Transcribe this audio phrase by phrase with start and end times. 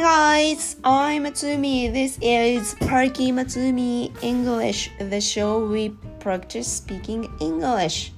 [0.00, 1.92] Hey guys, I'm Matsumi.
[1.92, 8.10] This is Parky Matsumi English, the show we practice speaking English.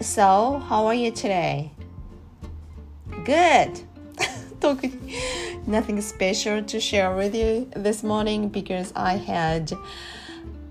[0.00, 1.72] So, how are you today?
[3.24, 3.80] Good.
[5.66, 9.72] Nothing special to share with you this morning because I had,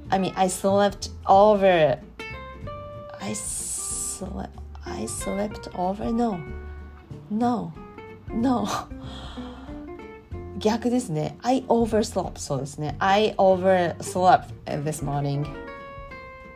[0.09, 1.99] I mean, I slept over.
[3.19, 4.57] I slept.
[4.85, 6.13] I slept over.
[6.13, 6.41] No,
[7.29, 7.73] no,
[8.32, 8.66] no.
[10.58, 11.36] 逆ですね。
[11.42, 12.38] I overslept.
[12.38, 12.96] そうですね。
[12.98, 14.48] I overslept
[14.84, 15.46] this morning.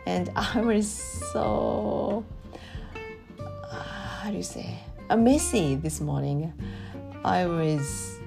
[0.07, 0.89] And I was
[1.33, 2.25] so,
[4.23, 4.81] how do you say,
[5.17, 6.53] messy this morning.
[7.25, 8.21] I was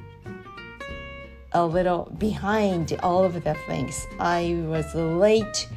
[1.51, 4.07] a little behind all of the things.
[4.19, 5.67] I was late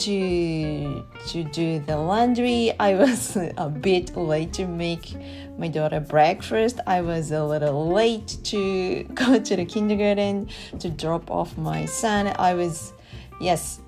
[0.00, 2.72] to to do the laundry.
[2.80, 5.14] I was a bit late to make
[5.58, 6.80] my daughter breakfast.
[6.86, 10.48] I was a little late to go to the kindergarten
[10.78, 12.34] to drop off my son.
[12.38, 12.92] I was
[13.40, 13.80] yes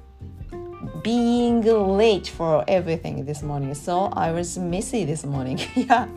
[1.02, 3.74] being late for everything this morning.
[3.74, 5.58] So I was messy this morning.
[5.74, 6.08] yeah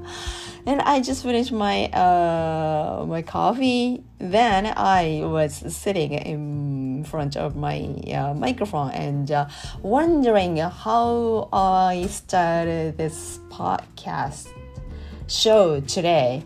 [0.66, 4.04] and I just finished my uh, my coffee.
[4.18, 9.48] Then I was sitting in front of my uh, microphone and uh,
[9.82, 14.48] wondering how I started this podcast
[15.28, 16.44] show today.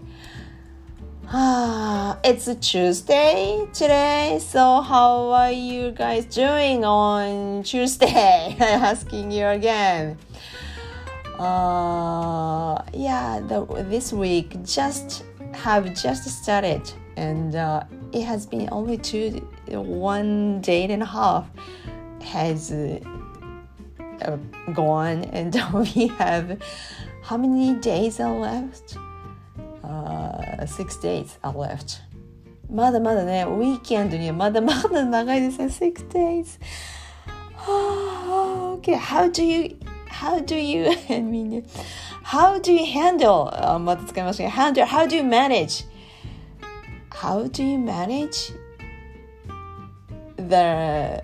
[1.31, 8.57] it's a Tuesday today, so how are you guys doing on Tuesday?
[8.59, 10.17] I'm asking you again
[11.38, 16.82] uh, yeah, the, this week just have just started,
[17.16, 19.30] and uh, it has been only two,
[19.68, 21.48] one day and a half
[22.22, 22.98] has uh,
[24.72, 26.60] gone, and we have
[27.22, 28.96] how many days are left?
[29.82, 32.00] Uh, six days are left.
[32.70, 36.58] まだまだね、ウィーケンドにはまだまだ長いですね、six days.
[38.84, 39.76] okay, how do you
[40.18, 41.64] how do you I mean
[42.22, 45.86] how do you handle あまた使いましたが handle how do you manage
[47.10, 48.52] how do you manage
[50.36, 51.22] the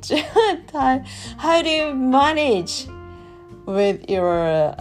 [0.71, 2.87] how do you manage
[3.65, 4.75] with your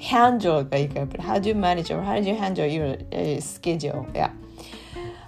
[0.00, 4.30] handle がいいかやっぱり how do you manage or how do you handle your uh, schedule yeah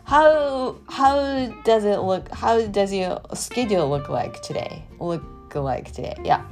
[0.04, 5.22] how how does it look how does your schedule look like today look
[5.56, 6.16] like today.
[6.24, 6.42] Yeah.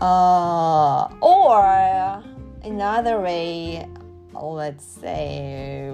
[0.00, 2.22] Uh, or
[2.64, 3.86] another way,
[4.34, 5.88] let's say,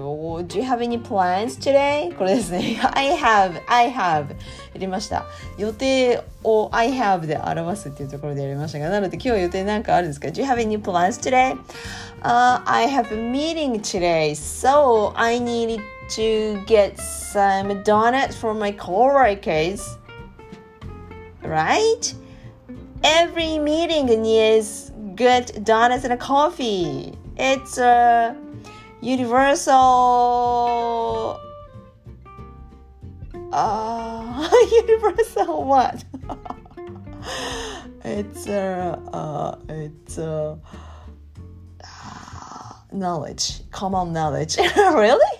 [0.47, 2.13] do you have any plans today?
[2.17, 2.79] これですね。
[2.93, 4.35] I have, I have や
[4.75, 5.25] りました。
[5.57, 11.55] 予定を I have で表すっていうところでやりましたが、なので今日予定なんかあるんですか Do you have any plans today?
[12.23, 15.79] Uh, I have a meeting today, so I need
[16.09, 19.97] to get some donuts for my coworkers
[21.48, 22.14] right?
[23.02, 27.12] Every meeting needs good donuts and coffee.
[27.36, 28.36] It's a
[29.00, 29.80] universal.
[33.52, 36.04] Uh, universal what?
[38.04, 40.58] it's a uh, it's a
[41.84, 44.56] uh, knowledge, common knowledge.
[44.76, 45.38] really?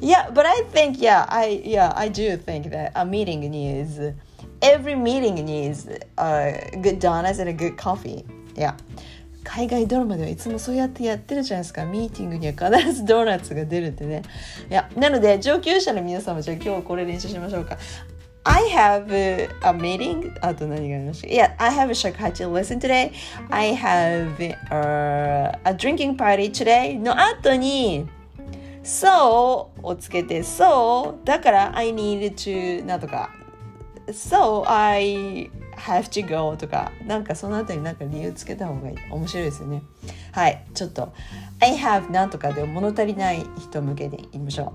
[0.00, 3.98] yeah, but I think yeah, I yeah, I do think that a meeting needs
[4.60, 8.24] every meeting needs a good donuts and a good coffee.
[8.54, 8.74] Yeah.
[9.44, 11.84] 海外ドラマではいつもそうやってやってるじゃないですか。
[11.84, 14.22] ミーティングには必ずドーナツが出るってね。
[14.68, 17.78] いや、なので上級者の皆さんもじゃあ今日これ練習しましょうか。
[18.48, 23.12] I have a meeting あと何がありました Yeah, I have a shakachi lesson today.
[23.50, 28.08] I have a, a drinking party today の後に
[28.84, 33.30] So をつけて So だから I need to なんとか
[34.08, 39.82] So I have to go とかなんかそのあたりなんか理由つけた方がいい面白いですよね
[40.32, 41.12] はいちょっと
[41.60, 44.72] I have なんとかで物足りない人向けで言いましょ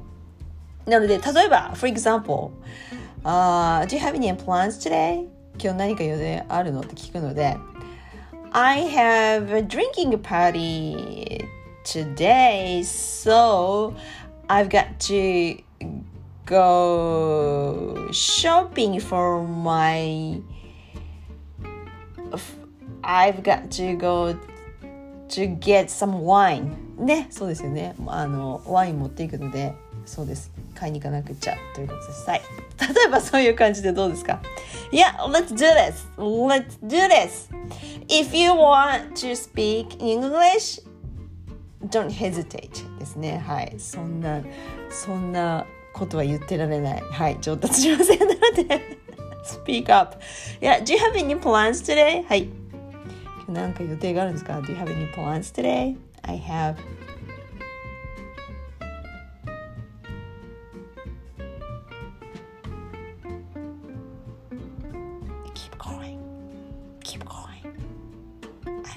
[0.85, 2.51] うなので例えば for example、
[3.23, 5.27] uh, Do you have any plans today?
[5.59, 7.57] 今日何か予定あるのって聞くので
[8.51, 11.47] I have a drinking party
[11.83, 13.93] today so
[14.47, 15.63] I've got to
[16.45, 20.41] go shopping for my
[23.03, 24.35] I've got to go
[25.29, 29.73] to get some wine ねそうですよねあのワイン持っていくので
[30.05, 32.41] そうです買いに行かなくちゃということですはい
[32.79, 34.41] 例えばそういう感じでどうですか
[34.91, 37.49] Yeah, let's do this let's do this
[38.11, 40.79] if you want to speak English,
[41.89, 43.37] don't hesitate ですね。
[43.37, 43.75] はい。
[43.79, 44.41] そんな、
[44.89, 47.01] そんなことは言ってられない。
[47.01, 47.37] はい。
[47.41, 48.97] 上達しませんので
[49.43, 50.17] speak up.
[50.61, 52.25] Yeah, do you have any plans today?
[52.27, 52.43] はい。
[52.43, 55.95] 今日なんか予定があるんですか ?Do you have any plans today?
[56.23, 56.75] I have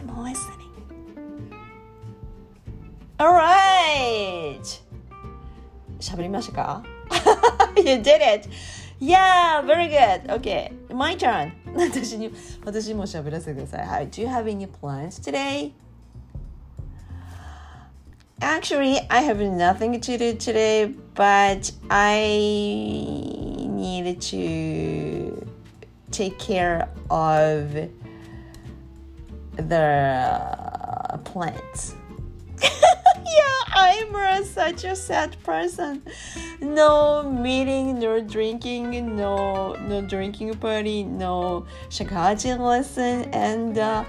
[0.07, 0.71] I'm listening.
[3.19, 4.84] Alright!
[6.04, 6.84] 喋りましたか
[7.78, 8.50] You did it!
[9.00, 10.28] Yeah, very good.
[10.30, 11.54] Okay, my turn.
[11.74, 12.32] 私に、
[12.66, 13.88] 私にも喋らせてください。
[13.88, 14.10] はい。
[14.10, 15.72] Do you have any plans today?
[18.42, 22.28] Actually, I have nothing to do today, but I
[23.68, 25.48] need to
[26.12, 27.90] take care of
[29.56, 31.96] the plants.
[33.26, 36.04] yeah, I'm a, such a sad person.
[36.62, 44.04] No meeting, no drinking, no no drinking party, no shakaji lesson, and uh,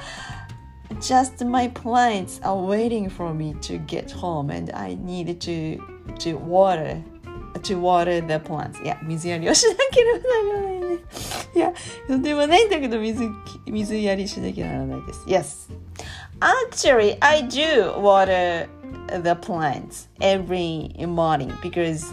[1.00, 5.78] just my plants are waiting for me to get home, and I need to
[6.18, 7.02] to water
[7.62, 8.82] to water the plants.
[8.82, 10.98] いや、水やりをしなければならないね。
[11.54, 11.72] いや、
[12.08, 13.28] 予定はないんだけど、水、
[13.66, 15.24] 水やりしなきゃならないです。
[15.26, 15.72] Yes.
[16.40, 18.68] Actually, I do water
[19.08, 22.12] the plants every morning because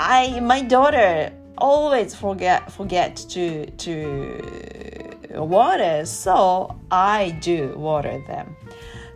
[0.00, 8.56] I my daughter always forget forget to to water, so I do water them.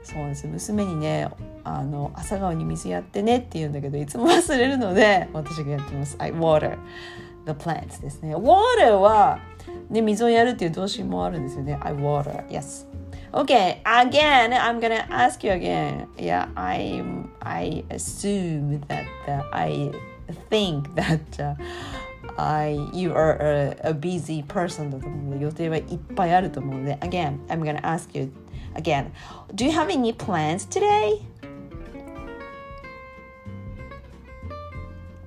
[0.03, 1.29] そうなんですよ娘にね
[1.65, 6.79] あの朝顔に水やってねって言うんだけどいつも忘れるので私がやってます I water
[7.45, 9.39] the plants ですね water は、
[9.91, 12.87] ね、水をやるっていう動詞もあるんですよね I water yes
[13.35, 16.09] Okay, again, I'm gonna ask you again.
[16.19, 17.05] Yeah, I
[17.43, 19.93] I assume that uh, I
[20.49, 21.55] think that uh,
[22.39, 28.33] I you are a, a busy person だと思うので予定はいっぱいあると思うので Again, I'm gonna ask you
[28.75, 29.11] again.
[29.55, 31.21] Do you have any plans today?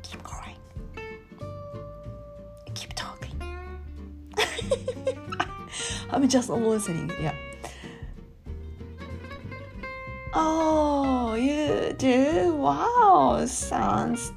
[0.01, 0.57] Keep going.
[2.73, 3.37] Keep talking.
[6.09, 7.11] I'm just listening.
[7.21, 7.33] Yeah.
[10.35, 12.55] Oh, you do?
[12.55, 14.31] Wow, sounds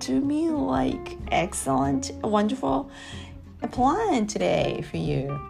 [0.00, 2.88] to me like excellent, wonderful
[3.72, 5.40] plan today for you.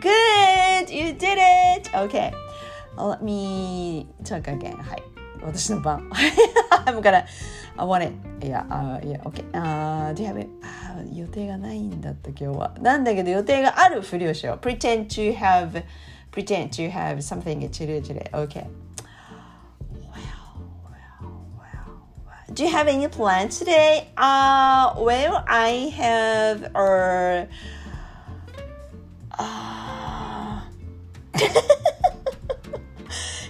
[0.00, 1.94] Good, you did it.
[1.94, 2.32] Okay,
[2.96, 4.76] let me talk again.
[4.78, 5.02] はい、
[5.42, 6.08] 私の番。
[6.86, 7.26] I'm gonna,
[7.76, 8.12] I want it.
[8.40, 9.44] Yeah, uh, yeah, okay.
[9.52, 10.48] Uh, do you have it?
[10.62, 12.74] あー予定がないんだった今日は。
[12.80, 14.56] なんだけど予定があるふりをしよう。
[14.56, 15.84] Pretend to have
[16.30, 18.26] pretend to have something to do today.
[18.32, 18.66] Okay.
[19.90, 20.62] Well, well,
[21.20, 22.54] well, well.
[22.54, 24.08] Do you have any plans today?
[24.16, 27.48] Uh, well, I have a.
[29.38, 30.60] Uh,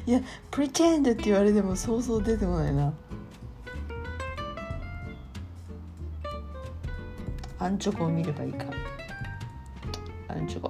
[0.07, 2.93] いや、pretend って言われてもそうそう出てこないな。
[7.59, 8.67] アンチョコを見ればいいか。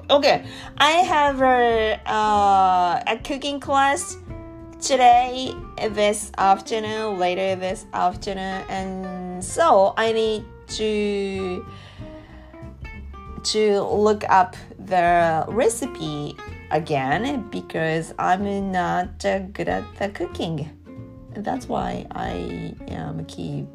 [0.09, 0.45] Okay,
[0.77, 4.17] I have a, uh, a cooking class
[4.81, 5.53] today,
[5.89, 11.65] this afternoon, later this afternoon, and so I need to
[13.41, 16.35] to look up the recipe
[16.71, 20.69] again because I'm not good at the cooking.
[21.35, 23.67] That's why I am keep.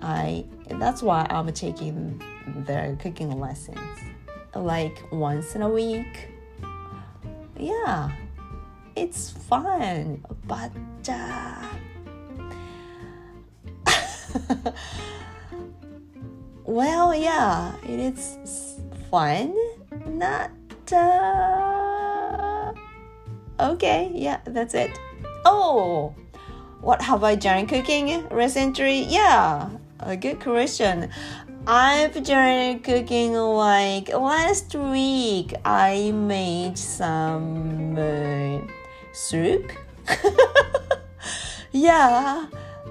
[0.00, 0.46] I
[0.78, 2.22] that's why I'm taking
[2.66, 4.09] the cooking lessons
[4.54, 6.28] like once in a week.
[7.58, 8.10] Yeah,
[8.96, 10.72] it's fun, but
[11.08, 11.62] uh,
[16.64, 18.80] well, yeah, it is
[19.10, 19.54] fun.
[20.06, 20.50] Not
[20.92, 22.72] uh,
[23.60, 24.10] okay.
[24.14, 24.90] Yeah, that's it.
[25.44, 26.14] Oh,
[26.80, 29.02] what have I done cooking recently?
[29.02, 29.68] Yeah,
[30.00, 31.10] a good question.
[31.67, 35.53] I've done cooking like last week.
[35.65, 38.59] I made some uh,
[39.11, 39.71] soup.
[41.71, 42.45] yeah,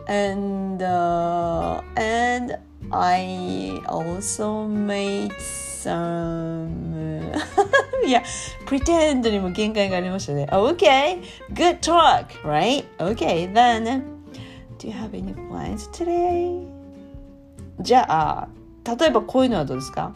[0.08, 2.58] and uh, and
[2.90, 7.30] I also made some.
[8.04, 8.24] yeah,
[8.66, 10.46] pretend にも限界がありましたね。
[10.50, 11.22] Okay,
[11.52, 12.84] good talk, right?
[12.98, 14.02] Okay, then,
[14.78, 16.66] do you have any plans today?
[17.80, 18.48] じゃあ、
[18.85, 20.13] 例えばこういうのはどうですか？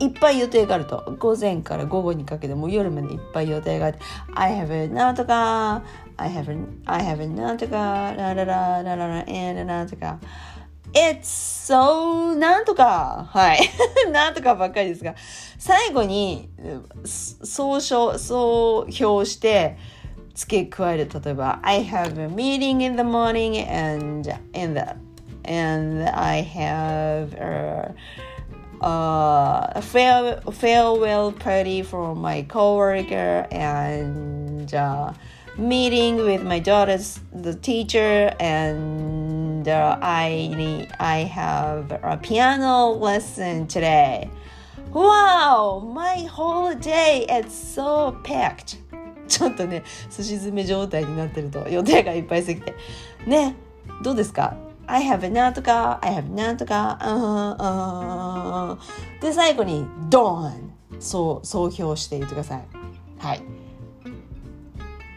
[0.00, 1.14] いっぱい予定があると。
[1.20, 3.98] 午前から午後にかけても夜までいっぱい予定があって。
[4.34, 5.82] I have なんとか
[6.16, 9.06] I have I have なんとかラララララ。
[9.06, 10.18] ラ and なんとか
[10.92, 11.20] It's
[11.72, 13.28] so なんとか。
[13.30, 13.60] はい。
[14.10, 15.14] なんとかばっかりですが。
[15.58, 16.48] 最後に
[17.04, 19.76] 総称総評して
[20.34, 21.08] 付け加える。
[21.24, 24.80] 例えば I have a meeting in the morning and in the
[25.45, 27.95] and I have a,
[28.81, 35.13] a fare, farewell party for my coworker and uh,
[35.57, 44.29] meeting with my daughter's the teacher and uh, I I have a piano lesson today.
[44.91, 48.77] Wow, my whole day is so packed.
[49.27, 52.73] ちょっとね、すし詰め状態になってると予定がいっぱいすぎて。
[53.25, 53.55] ね、
[54.01, 54.55] どうですか
[54.86, 58.78] I have なんとか、I have なんとか、うんうん
[59.20, 62.62] で、最後に、ドーンそう総評して言ってください。
[63.18, 63.42] はい。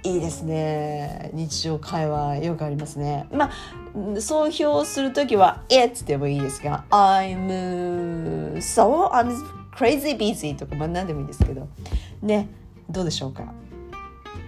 [0.03, 1.31] いいですね。
[1.33, 3.27] 日常会話よくありますね。
[3.31, 9.35] まあ、総評するときは、えっつってもいいですが、I'm so, I'm
[9.75, 11.67] crazy busy とか、まあ何でもいいですけど、
[12.21, 12.49] ね、
[12.89, 13.43] どうでしょうか。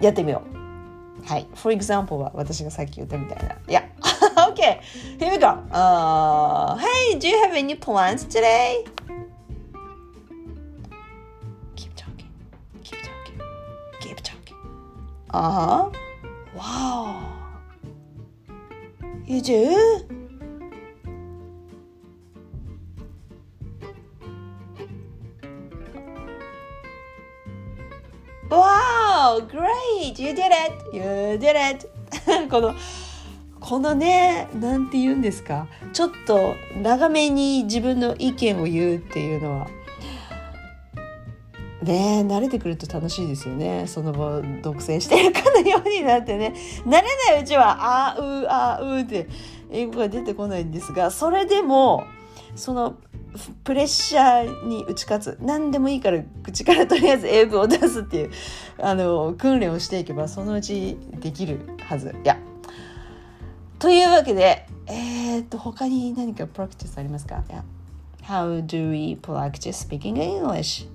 [0.00, 1.26] やってみよう。
[1.26, 1.46] はい。
[1.54, 3.56] For example は私がさっき言ったみたいな。
[3.68, 3.87] いや、
[4.58, 4.80] okay,
[5.18, 5.48] here we go.
[5.70, 8.84] Uh, hey, do you have any plans today?
[11.76, 12.30] Keep talking.
[12.82, 13.40] Keep talking.
[14.00, 14.56] Keep talking.
[15.30, 15.90] Uh huh.
[16.54, 17.32] Wow.
[19.26, 20.04] You do?
[28.50, 30.18] Wow, great!
[30.18, 30.72] You did it!
[30.90, 31.84] You did it!
[32.48, 32.74] この
[33.68, 35.66] このねなんて言うんですか？
[35.92, 39.66] ちょっと長めに自分の意見を言うっていうのは。
[41.82, 43.86] ね慣れてくると楽しいですよね。
[43.86, 46.54] その場独占してるかのようになってね。
[46.86, 47.76] 慣れないうちは
[48.16, 49.28] 「あうあう」って
[49.70, 52.04] 英語が出てこないんですがそれでも
[52.56, 52.96] その
[53.64, 55.38] プレッシャーに打ち勝つ。
[55.42, 58.30] 何でもいいから口からとりあえず英語を出すっていう
[58.78, 62.16] あの訓練をしていけばそのうちできるはず。
[62.24, 62.38] いや
[63.78, 67.44] というわけで、えー、っと、他に何かプラクティスありますか
[68.22, 70.88] ?How do we practice speaking English?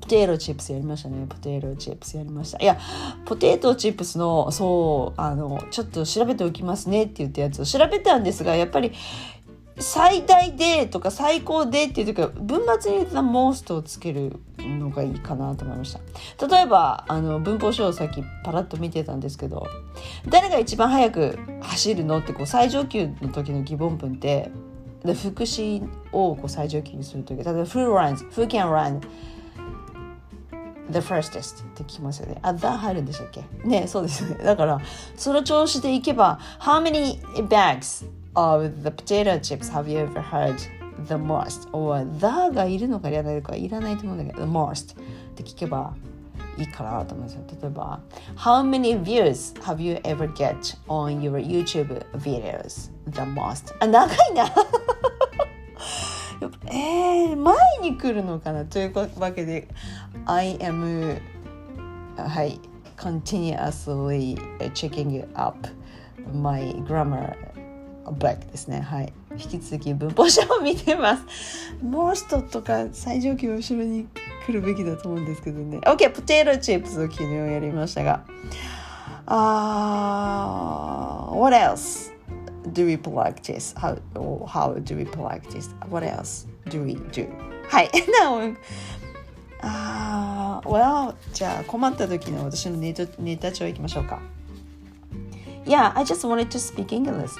[0.00, 1.26] ポテトチップスやりましたね。
[1.28, 2.58] ポテトチップスやりました。
[2.62, 2.78] いや、
[3.24, 8.92] ポテトチップスの、そう、あの、ちょっと調べておきますねって言ったやつを調べたんですが、やっぱり
[9.78, 15.92] 最大でとか最高でっていう時は文末に言った most をつけるのがいいかなと思いまし
[16.38, 19.66] た例えばあの文法書をさっきパラッと見てたんですけど
[20.28, 24.50] 誰が一番早く走るのってこう最上級の時の疑問文って
[25.22, 28.28] 副詞をこう最上級にする時例えば Who runs?
[28.30, 29.00] Who can run?
[30.90, 32.38] The firstest って聞きますよね。
[32.42, 33.42] あ、that 入るんでしたっけ？
[33.64, 34.44] ねそうですね。
[34.44, 34.78] だから、
[35.16, 40.59] その調子でいけば、How many bags of the potato chips have you ever heard
[41.07, 41.67] the most?
[41.71, 45.03] or the がいるのかいらないのかいらないと思うんだけど the most っ
[45.35, 45.93] て聞けば
[46.57, 47.43] いいかなと思うんですよ。
[47.61, 48.01] 例えば
[48.35, 53.73] How many views have you ever get on your YouTube videos the most?
[53.79, 54.45] あ、長いな
[56.71, 59.67] えー、前に来るのかなというわけで
[60.25, 61.19] I am
[62.17, 62.59] はい
[62.97, 64.37] continuously
[64.73, 65.67] checking up
[66.33, 67.35] my grammar
[68.12, 68.80] バックですね。
[68.80, 69.12] はい。
[69.32, 71.24] 引き続き文法書を見てます。
[71.82, 74.06] もう一とか最上級後ろに
[74.46, 75.78] 来るべきだと思うんですけどね。
[75.78, 78.24] OK、ポテトチップスを昨日やりましたが。
[79.26, 80.10] あ、
[81.32, 82.12] uh, what else
[82.72, 83.74] do we practice?
[83.76, 83.98] How,
[84.46, 85.70] how do we practice?
[85.88, 87.28] What else do we do?
[87.68, 87.90] はい。
[88.20, 88.54] な
[89.66, 94.20] ああ、well, じゃあ困った時の私のネタネタ帳いきましょうか。
[95.64, 97.30] Yeah, I just wanted to speak English.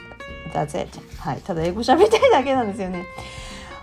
[0.52, 1.00] That's it.
[1.18, 1.40] はい。
[1.42, 3.06] ただ英語喋りたいだけなんですよね。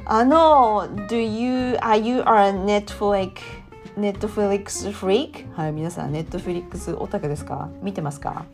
[0.05, 3.33] あの、Do you, are you a Netflix,
[3.97, 5.53] Netflix freak?
[5.55, 5.71] はい。
[5.71, 8.45] 皆さん、Netflix オタクですか見てますか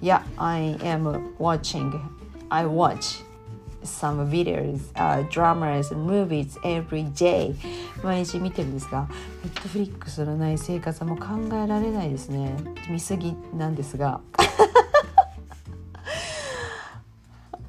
[0.00, 2.00] Yeah, I am watching.
[2.50, 3.22] I watch
[3.82, 7.54] some videos, uh, dramas, movies every day.
[8.02, 9.08] 毎日見てるんですが、
[9.44, 12.56] Netflix のない生活はもう考えられないですね。
[12.88, 14.20] 見すぎなんですが。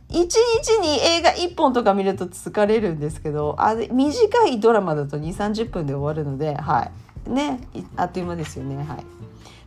[0.09, 6.91] 一日に映画1本とか見ると疲れるんですけどあ短いドラマだと2 3 0分で終わるのでは
[7.27, 7.29] い。
[7.29, 7.59] ね
[7.95, 8.77] あっという間ですよね。
[8.77, 9.05] はい。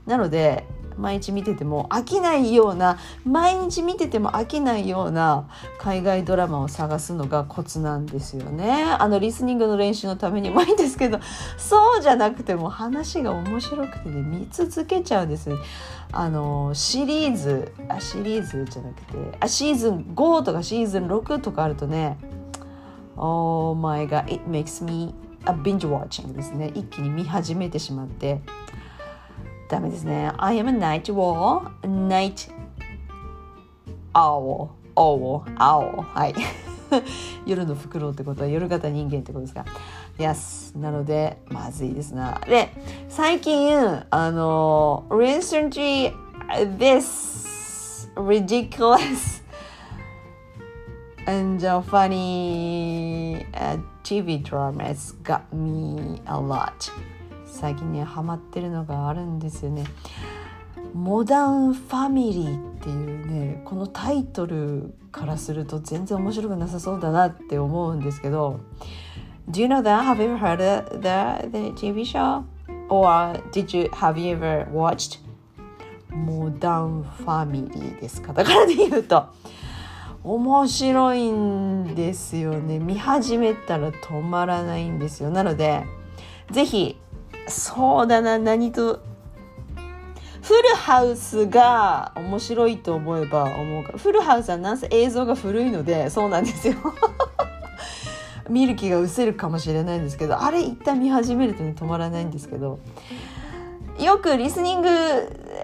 [0.06, 0.66] なので
[0.98, 8.84] 毎日見てても飽きないような毎日見てても飽きないような海外ドラマを探すのがコツなんですよね。
[8.98, 11.20] あのリスニングの練習のためにもいいんですけど
[11.58, 15.50] そうじゃなくても話が面白くてね見続けちゃうんです
[16.12, 22.18] あのシリーズあシリーズじゃなくてあシーズン5とかシーズン6とかあるとね
[23.16, 25.14] Oh my god it makes me
[25.46, 26.70] a binge watching ですね。
[26.74, 28.40] 一気に見始めてしまって。
[29.72, 32.52] ダメですね I am a night owl night
[34.12, 36.34] owl owl owl はい
[37.46, 39.64] 夜のフクロウってことは夜型人間ってことですか
[40.18, 42.68] Yes なのでまずいですなで
[43.08, 43.74] 最近
[44.10, 46.12] あの recently
[46.76, 49.42] this ridiculous
[51.26, 56.92] and funny uh, TV dramas got me a lot
[57.52, 59.84] 最近ねハマってるのがあるんですよね
[60.94, 68.60] モダンファミリーっていうねこのタイトルからすると全然面白くなさそうだなって思うんですけど
[69.50, 70.02] Do you know that?
[70.02, 72.44] Have you ever heard of the, the TV show?
[72.88, 75.20] Or did you, have you ever watched?
[76.10, 78.32] モダンファミリーですか？
[78.32, 79.26] だからで言うと
[80.22, 85.84] 面白いんですよね見始めたら止まらないんですよなので
[86.50, 86.96] ぜひ
[87.48, 89.00] そうだな何と
[90.42, 93.92] フルハウスが面白いと思えば思うか。
[93.96, 96.74] フルハウスはなんせ映像が古いのでそうなんですよ。
[98.50, 102.78] 見る気が失せるかもしれないんですけどあれ一旦見始めるとね止まらないんですけど。
[103.98, 104.88] よくリスニング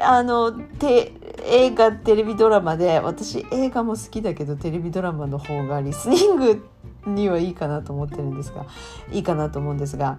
[0.03, 1.13] あのて
[1.47, 6.65] 映画テレビドラマで私映画も好きだけどテレビドラマの方がリスニング
[7.07, 8.67] にはいいかなと思ってるんですが
[9.11, 10.19] いいかなと思うんですが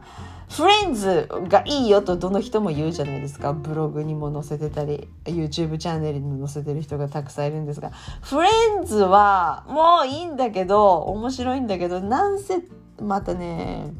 [0.50, 3.54] フレンズがいいよとどの人も言うじゃないですか。
[3.54, 7.92] ブログにも載せてたり YouTube チャンネルにも載せてる人がたくさんいるんですが
[8.22, 8.50] フレ
[8.82, 12.62] ンズはもういいんだけど面白いんだけどなんせ
[13.02, 13.94] またね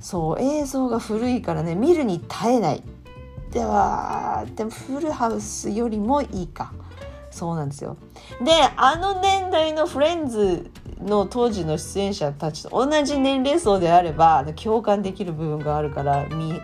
[0.00, 2.82] そう映像が古いからね見るに耐えない。
[3.50, 6.72] ではでもフルハウスよりもいいか。
[7.30, 7.96] そうなんですよ。
[8.42, 10.70] であの年代のフレンズ
[11.04, 16.60] の当時の出演者たちと同じ年齢層であれば共感できる部分があるから見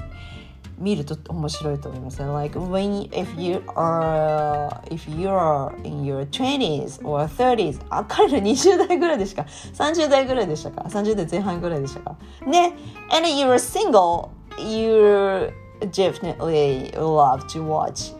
[0.78, 2.22] 見ると面白いと思います。
[2.22, 2.28] ね。
[2.32, 12.16] Like when if you are if you are in your 20s or 30s あ彼ら20代ぐらいでしか？30代ぐらいでしたか？30代前半ぐらいでしたか？
[12.46, 12.74] ね
[13.10, 14.28] ？And you're single
[14.60, 15.52] you
[15.90, 18.14] definitely love to watch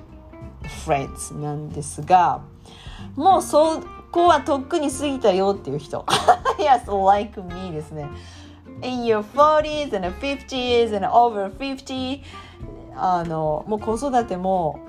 [0.84, 2.40] Friends なんですが
[3.14, 3.84] もうそう
[4.18, 6.04] こはとっくに過ぎたよっていう人。
[6.58, 8.08] Yes, like me ですね。
[8.82, 12.20] In your 40s and 50s and over 50
[12.96, 14.80] あのもう子育ても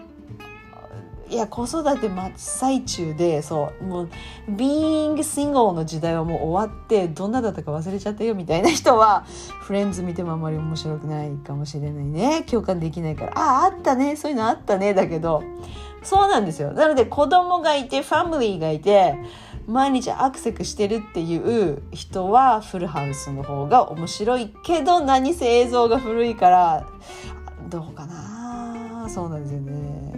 [1.30, 4.10] いや子育て真っ最中でそうもう
[4.50, 9.26] being single の時代はもう終わってどんなだったか忘れちゃったよみたいな人は
[9.62, 12.44] フレンズ見てもあんまり面白くないかもしれないね。
[12.50, 13.38] 共感できないから。
[13.38, 14.15] あああったね。
[14.15, 14.96] そういうのあったね。
[14.96, 15.44] だけど
[16.04, 16.72] そうなんですよ。
[16.72, 19.16] なので子供がいてファミリーがいて
[19.68, 26.88] 毎日アクセクしてるっていう人はフルハウスの方が面白いけど何せ映像が古いから
[27.70, 30.09] どうかなそうなんですよね。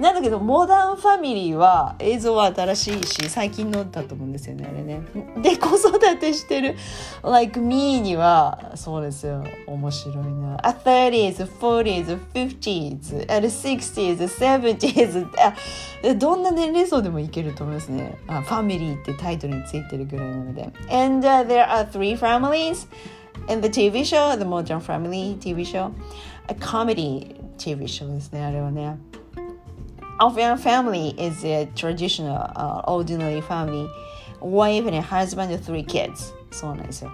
[0.00, 5.02] なんだけどモダンファミリーは映像は新しいし最近のだと思うんですよねあれね。
[5.42, 6.76] で子育てしてる
[7.22, 9.42] like me にはそうですよ。
[9.66, 10.58] 面白いな。
[10.62, 15.54] a 30s 40s 50s a 60s 70s あ
[16.14, 18.18] どんな年齢層でもいけると思いますね。
[18.28, 20.70] あファミリーってタイトルについてるぐらいなので。
[20.90, 22.86] And、uh, there are three families
[23.50, 25.90] in the TV show the Modern Family TV show.
[26.48, 28.98] A comedy TV show ですねあれはね。
[30.18, 33.86] Our family is a traditional, uh, ordinary family.
[34.40, 36.32] Wife and husband and three kids.
[36.50, 37.10] そうなんですよ。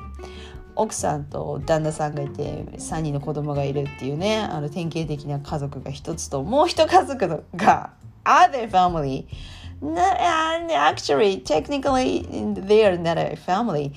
[0.77, 7.91] 奥さんと旦那さんがいて3人の子供がいるっていうねあの典型的な家族が一つともう一家族が
[8.25, 9.27] other family
[9.83, 13.93] and actually technically they're not a family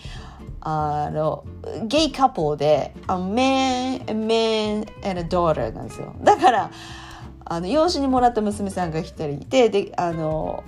[0.60, 1.46] あの
[1.88, 6.72] ゲイカップルで a man, a man and a daughter なんですよだから
[7.46, 10.64] あの養子にもらった娘さんが1人いてであの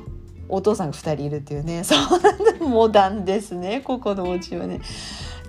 [0.49, 1.83] お父さんが2人いるっていうね。
[1.85, 3.81] そうなんだモダンですね。
[3.81, 4.79] ここのお家はね。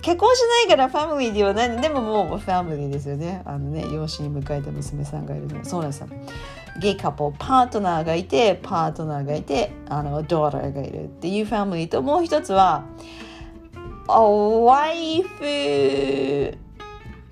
[0.01, 1.81] 結婚しないからファミリーではない。
[1.81, 3.41] でももうファミリーですよね。
[3.45, 5.63] あのね養子に迎えた娘さんがいるの。
[5.63, 6.07] そうなんですよ。
[6.79, 12.85] ゲイカップルパートナーがいてパートナーがいてあのドーターがいるっていうファミリーともう一つは
[14.07, 15.25] a wife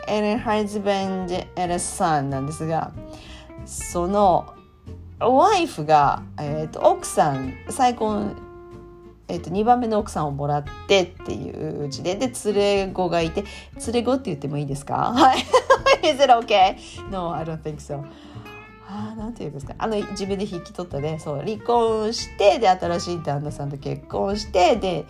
[0.08, 2.92] and a husband and a son なんですが
[3.68, 4.54] その
[5.20, 8.36] ワイフが、えーと、奥さん再婚、
[9.28, 13.44] えーと、2番目の奥さんをもらってっていううちでで連れ子がいて
[13.86, 15.12] 連れ子って言ってもいいですか？
[15.14, 15.40] はい
[16.08, 16.78] Is it okay?
[17.12, 18.04] No, I don't think so.
[18.90, 19.74] あなんていうんですか？
[19.80, 25.06] あの自分で引き取ったねそう離婚してで新しい旦那さんと結婚してで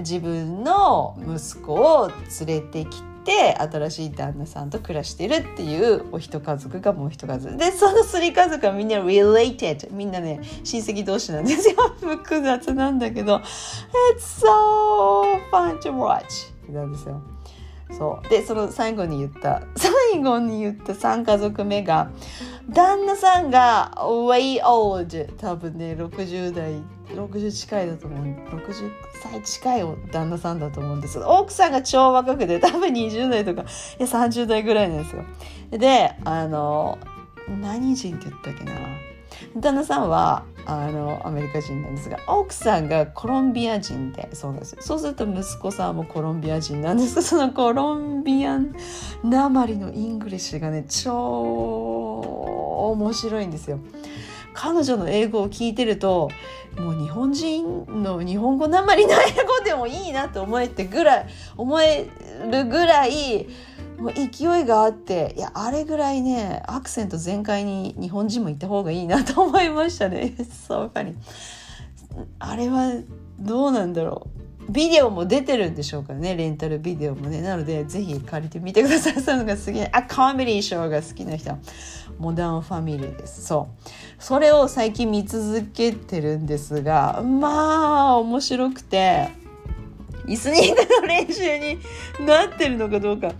[0.00, 2.10] 自分の息子を
[2.46, 7.54] 連れてきて新しい旦那さんと暮らしてるっていうお一家族がもう一家族。
[7.58, 11.76] でそのスリ家族はみんな related みんなね親戚同士なんですよ。
[12.00, 13.36] 複雑なんだけど。
[13.36, 17.20] It's so fun to watch なんですよ。
[17.90, 18.28] そう。
[18.30, 22.10] でその最後に言った最後に言った3家族目が
[22.70, 26.82] 旦那さんが way old 多分ね60代
[27.14, 28.24] 60近いだと思う。
[28.56, 28.90] 60
[29.22, 31.14] 歳近い旦那さんだと思うんです。
[31.14, 35.24] けど奥さんが超若くて多分20代とかいや30代ぐらいなんですよ。
[35.70, 36.98] であの
[37.60, 38.72] 何人って言ったっけな。
[39.56, 44.76] 旦那さんはあのアメリカ人なんですが奥さんがコロンビア人でそうなんです。
[44.80, 47.22] そうすると息子さんもコロンビア人なんです。
[47.22, 48.74] その Colombian
[49.24, 51.08] なまりの English がね超
[52.92, 53.78] 面白いんですよ。
[54.54, 56.30] 彼女の英語を聞いてると
[56.78, 62.08] もう日本人の日本語なまりの英語でもいいなと思えてぐらい思え
[62.50, 63.46] るぐらい
[63.98, 70.34] もう勢いがあっていやあれぐらいねアクセント全開に日本人も行った方がいいなと思いましたね。
[70.68, 71.16] そうかに。
[72.38, 72.92] あれは
[73.40, 74.28] どうなんだろ
[74.68, 74.72] う。
[74.72, 76.36] ビデオも出てるんでしょうかね。
[76.36, 77.40] レンタルビデオもね。
[77.40, 79.20] なのでぜひ借りてみてください。
[79.20, 81.56] そのが好きあコメディーショーが好きな人。
[82.18, 83.46] モダンファミリーです。
[83.46, 84.07] そう。
[84.18, 89.28] それを最近見続けてるんですがまあ面白くて
[90.26, 91.78] リスニングの練習に
[92.26, 93.32] なってるのかどうか。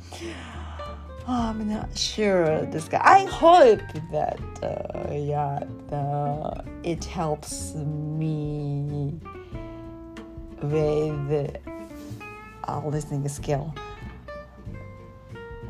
[1.26, 5.60] I'm not sure ですが I hope that、uh, yeah
[5.90, 9.20] the, it helps me
[10.62, 11.60] with
[12.62, 13.72] a listening skill.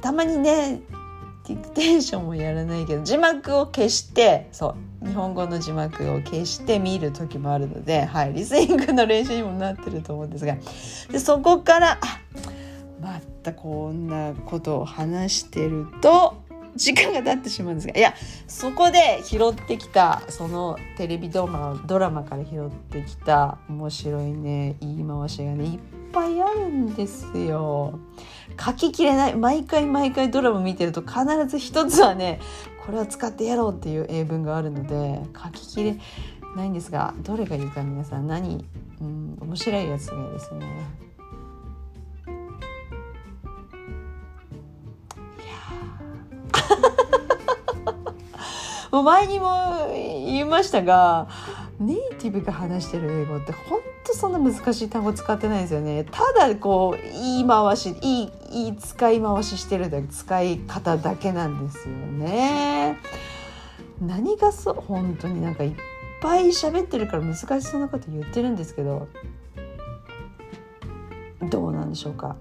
[0.00, 0.80] たまにね
[1.48, 10.56] ディクテーションもやらないけど字幕を消してそう日本語の字幕を消して見る時もあるので、はい、リスニングの練習にもなってると思うんですが
[11.10, 12.20] でそこからあ
[13.00, 16.42] またこんなことを話してると
[16.74, 18.14] 時間が経ってしまうんですがいや
[18.46, 25.78] そこで拾ってきたそのテレビドラマドラマから拾ってきた面白いね言い回しがねいっ
[26.12, 27.98] ぱいあるんですよ。
[28.58, 32.40] 書ききれない毎回毎回ドラマ見てると必ず一つはね
[32.88, 35.98] これは使ってやろうっていう英文があるので書ききれ
[36.56, 38.64] ないんですがどれがいいか皆さん何、
[39.02, 40.66] うん、面白いやつがいいですね。
[48.90, 51.28] もう前にも言いましたが
[51.80, 56.04] ネイティブが話してる英語って本当そんな難しい単語使ってないですよね。
[56.04, 58.30] ただこう言い回しいい
[58.66, 62.98] いい使い回ししてるだけ使い方だけなんですよね。
[64.00, 65.74] 何がそう本当になんかいっ
[66.20, 69.08] ぱい喋ってるから難しそうなこと言ってるんですけど
[71.48, 72.36] どうなんでしょうか。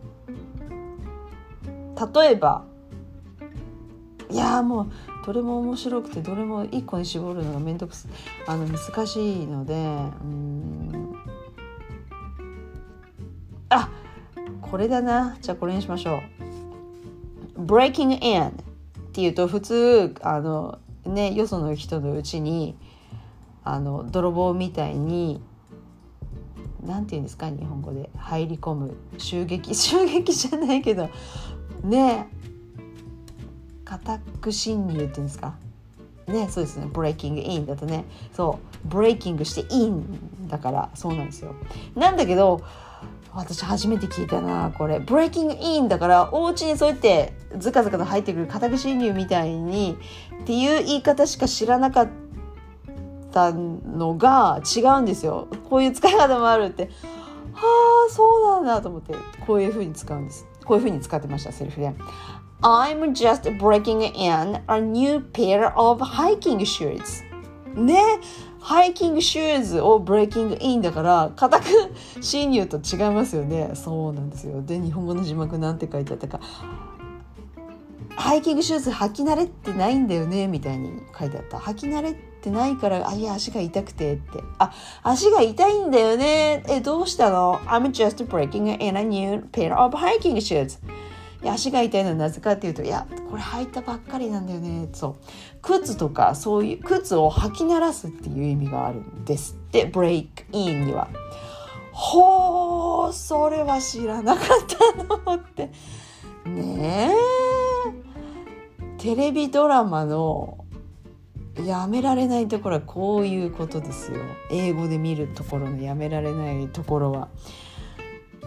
[2.15, 2.63] 例えば
[4.29, 4.91] いやもう
[5.27, 8.07] どれも面白くてどれも1個に絞るのが面倒くさ
[8.47, 9.77] あの難しいのでう
[10.25, 11.15] ん。
[13.67, 13.89] あ
[14.61, 15.37] これだな。
[15.41, 16.21] じゃあこれにしましょ
[17.57, 17.61] う。
[17.61, 18.51] Breaking in っ
[19.11, 22.77] ていうと普通あのねよその人のうちに
[23.65, 25.41] あの泥棒みたいに
[26.85, 28.09] 何て言うんですか日本語で。
[28.15, 28.95] 入り込む。
[29.17, 29.75] 襲撃。
[29.75, 31.09] 襲撃じゃないけど。
[31.83, 32.29] ね。
[33.89, 35.53] 家宅侵入っていうんですか？
[36.27, 36.87] ねそうですね。
[36.91, 38.03] ブレイキングインだとね。
[38.33, 38.87] そう。
[38.87, 41.55] ブレイキングしてインだからそうなんですよ。
[41.95, 42.61] なんだけど
[43.31, 44.99] 私初めて聞いたなこれ。
[44.99, 49.97] ブレイキングインだからお家にそうやってズカズカと入ってくる家宅侵入みたいに
[50.41, 52.09] っていう言い方しか知らなかっ
[53.31, 55.47] たのが違うんですよ。
[55.69, 56.89] こういう使い方もあるって。
[57.53, 59.15] はあそうなんだと思って。
[59.45, 60.45] こういう風に使うんです。
[60.65, 61.93] こういう風に使ってましたセリフで。
[62.61, 67.23] I'm just breaking in a new pair of hiking shoes.
[67.75, 68.01] ね、
[68.59, 71.65] ハイキングシューズを breaking in だから家宅
[72.21, 73.71] 侵入と違いますよね。
[73.75, 74.63] そうなんですよ。
[74.63, 76.39] で日本語の字幕なんて書いてあったか。
[78.15, 81.57] ハイキングシューズ履き慣れてないんだよねみたいに書いてあった。
[81.57, 84.39] 履き慣れてないからあいや足が痛くてって。
[84.57, 86.63] あ足が痛いんだよね。
[86.67, 90.79] えどうしたの？I'm just breaking in a new pair of hiking shoes.
[91.43, 94.89] 足が痛いのはなぜかっていうといやこれ履いたばっかりなんだよね。
[94.93, 95.15] そう。
[95.61, 99.85] 靴とかそういう靴を履き鳴らすっていう意味があるんですって。
[99.85, 101.09] ブレイクインには。
[101.91, 105.71] ほうそれは知らなかったと思って。
[106.45, 107.37] ねえ。
[108.97, 110.65] テレビドラマの
[111.65, 114.19] やめられないところはこういうことですよ。
[114.51, 117.29] 英語で見るところのやめられないところは。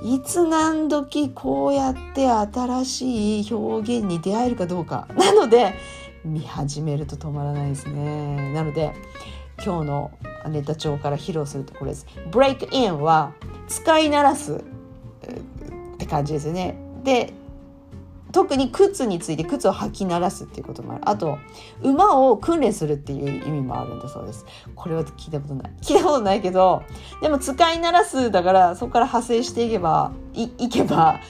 [0.03, 5.07] いつ何時こうやって新しい表現に出会えるかどうか。
[5.17, 5.75] なので
[6.25, 8.53] 見始めると止まらないですね。
[8.53, 8.95] なので
[9.65, 10.11] 今日の
[10.49, 12.07] ネタ帳から披露するところです。
[12.31, 13.33] ブレイクインは
[13.69, 16.79] 使い鳴らすって感じですよね。
[17.05, 17.33] で
[18.33, 21.03] 特に靴について靴を履き鳴らすっていうこともある。
[21.07, 21.39] あと
[21.83, 24.45] 馬を訓練するっていう意味もあるんだそうです。
[24.75, 25.73] これは聞いたことない。
[25.83, 26.83] 聞いたことないけど
[27.23, 31.21] でも使い鳴らすだからそこから派生していけばいいけば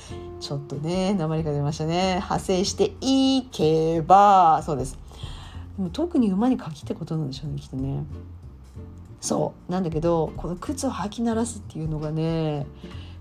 [0.41, 2.17] ちょっとね鉛が出ましたね。
[2.17, 4.99] 派生していけばそうです。
[5.77, 8.05] でも特に馬に限ったことなんでしょうねきっとね。
[9.21, 9.73] そう。
[9.73, 12.67] なんだけどこの靴を履き鳴らすっていうのがね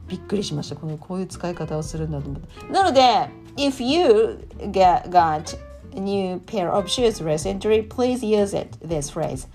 [0.10, 5.58] びっくりしましたこのこういう使い方をするんだと思ってなので if you get, got
[5.96, 9.48] a new pair of shoes recently please use it this phrase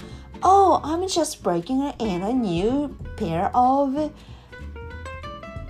[0.43, 4.11] oh I'm just breaking in a new pair of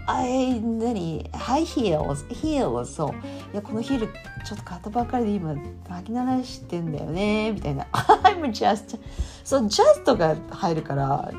[0.07, 3.09] あえ何 high heels heels そう
[3.53, 4.07] いやこのヒール
[4.45, 8.99] ちょっと買ったばっかりで今履き慣らしてんだよねみたいな I'm just
[9.45, 11.33] そう just が入るから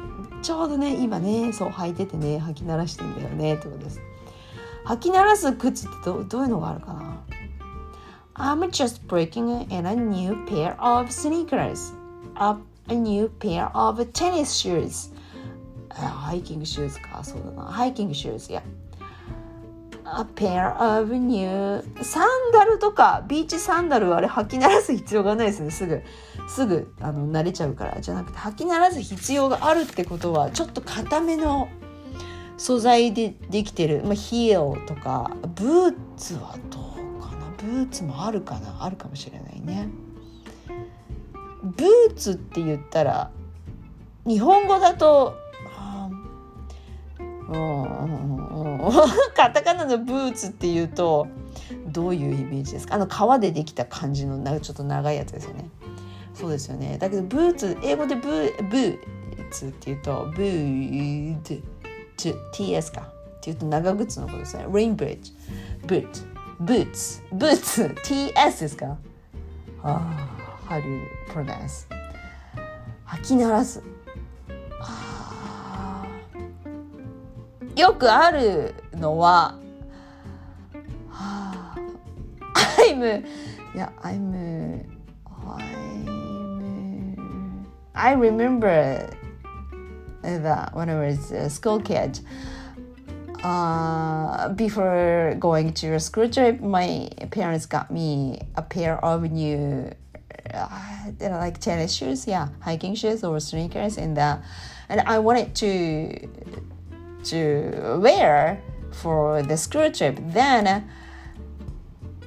[0.45, 3.99] ちょうどね今ねそう履いててね履き鳴らしてんだよねってことです。
[4.85, 7.23] 履き鳴らす靴ってどどういうのがあるかな
[8.35, 11.95] ？I'm just breaking in a new pair of sneakers.
[12.35, 12.57] A,
[12.89, 15.11] a new pair of tennis shoes.
[15.89, 17.23] ハイキングシューズか。
[17.23, 17.63] そうだな。
[17.63, 18.53] ハイキングシューズ。
[18.53, 18.61] や。
[20.05, 26.03] A pair of new サンダルとかビーチサンダルはあれ履き鳴らす必要がないですねすぐ。
[26.47, 31.67] すぐあの慣れちゃうからじゃなくて履き鳴らす必要があるってことはちょっと硬めの
[32.57, 37.47] 素材でできてる、まあ、ヒールとかブーツはどうかな？
[37.57, 38.83] ブーツもあるかな？
[38.83, 39.89] あるかもしれないね。
[41.63, 43.31] ブーツって言ったら
[44.25, 45.35] 日本語だと
[49.35, 51.27] カタカナのブーツっていうと
[51.87, 52.95] どういうイメージですか？
[52.95, 55.69] あの革でできた感じのちょっと長いやつですよね。
[56.35, 56.97] そうですよね。
[56.99, 58.99] だけどブーツ英語でブーブー
[59.49, 61.63] ツっていうとブーツ
[62.53, 64.65] TS かっていうと長靴のことですね。
[64.71, 65.33] レインブリッジ
[65.85, 66.27] ブーツ
[66.59, 68.97] ブーツブーツ TS ですか？
[69.83, 70.27] あ
[70.67, 71.87] あ How do you pronounce
[73.05, 73.81] 吐き鳴らす
[77.75, 79.59] よくあるのは、
[81.09, 81.75] はあ、
[82.89, 83.21] I'm
[83.75, 84.94] いや I'm I'm
[87.95, 89.09] I remember
[90.21, 92.19] that when I was a school kid
[93.43, 99.91] uh, before going to a school trip my parents got me a pair of new
[100.53, 100.67] uh,
[101.19, 104.43] like tennis shoes yeah hiking shoes or sneakers and that
[104.89, 106.27] and I wanted to
[107.25, 110.17] to wear for the school trip.
[110.27, 110.87] Then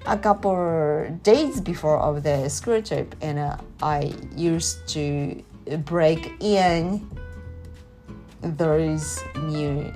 [0.07, 5.43] a couple days before of the school trip, and uh, I used to
[5.85, 7.09] break in
[8.43, 9.93] those new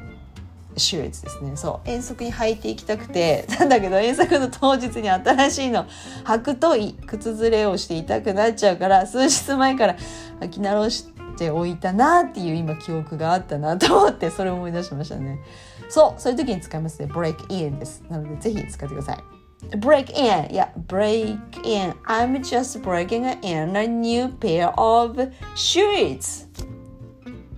[0.76, 1.56] shoes ですね。
[1.56, 1.88] そう。
[1.88, 3.46] 遠足に履いていきたくて。
[3.58, 5.86] なんだけど遠足の当日に新しいの
[6.24, 6.74] 履くと
[7.06, 9.96] 靴ずれをして痛くなっちゃうから数日前から
[10.40, 11.06] 履き直し
[11.36, 15.40] ておいたなっていう今記憶があったなと思ってそれを思い出しましたね。
[15.88, 16.20] そう。
[16.20, 17.06] そういう時に使いますね。
[17.06, 18.02] break in です。
[18.08, 19.41] なのでぜひ使ってください。
[19.79, 25.19] break in いや break in I'm just breaking in a new pair of
[25.55, 26.47] shoes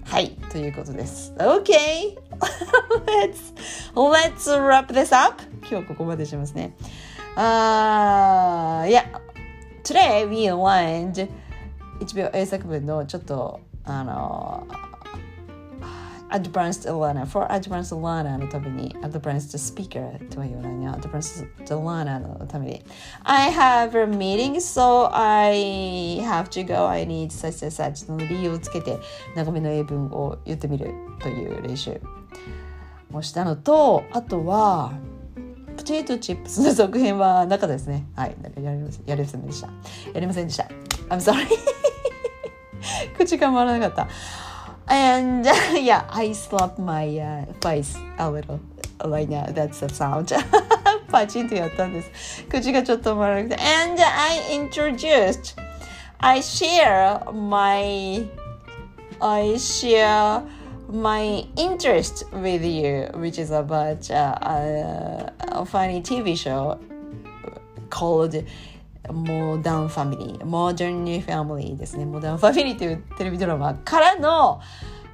[0.05, 2.17] はいということです OK
[3.05, 3.53] let's
[3.93, 6.75] let's wrap this up 今日ここまでしますね
[7.35, 9.05] あーいや
[9.83, 11.29] today we learned
[11.99, 14.67] 1秒英作文のちょっとあの
[16.34, 22.84] advanced learner for advanced learner のために advanced speaker とは言わないね advanced learner のために
[23.22, 28.98] I have a meeting so I have to go I need such and such の理由をつけて
[29.36, 32.00] 長めの英文を言ってみるという練習
[33.12, 34.92] をしたのとあとは
[35.76, 39.68] ポテトチップスの続編はなかったですねはいやりませんでした
[40.12, 40.64] やりませんでした
[41.08, 41.46] I'm sorry
[43.16, 44.08] 口が回らなかった。
[44.93, 48.59] And yeah, I slapped my uh, face a little
[49.05, 49.45] right now.
[49.47, 50.33] That's the sound.
[51.09, 52.45] パチンとやったんです。
[52.47, 53.55] 口がちょっと丸くて。
[53.55, 55.55] And I introduced,
[56.19, 58.27] I share my,
[59.19, 60.43] I share
[60.89, 66.77] my interest with you, which is about uh, a, a funny TV show
[67.89, 68.43] called
[69.08, 74.60] Modern Family Modern Family ですね Modern Family というテレビドラマからの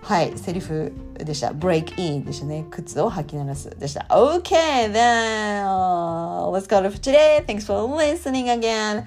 [0.02, 5.64] はいセリフでした Break in でしたね靴を履き鳴らすでした Okay then、
[6.52, 9.04] let's go for today thanks for listening again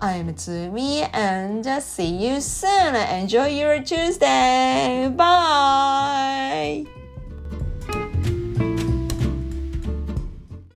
[0.00, 2.94] I'm Tsumi and see you soon.
[2.94, 5.10] Enjoy your Tuesday.
[5.16, 6.84] Bye.